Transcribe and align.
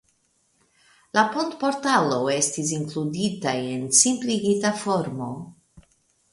La 1.17 1.23
pontportalo 1.35 2.17
estis 2.37 2.73
inkludita 2.79 3.55
en 3.77 3.87
simpligita 4.01 4.75
formo. 4.85 5.33